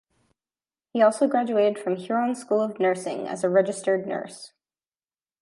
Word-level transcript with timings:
He 0.93 1.01
also 1.03 1.27
graduated 1.27 1.77
from 1.77 1.95
Huron 1.95 2.33
School 2.33 2.59
of 2.59 2.79
Nursing 2.79 3.27
as 3.27 3.43
a 3.43 3.49
registered 3.51 4.07
nurse. 4.07 4.51